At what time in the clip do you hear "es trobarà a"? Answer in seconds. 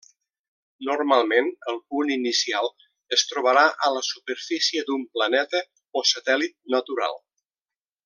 3.19-3.93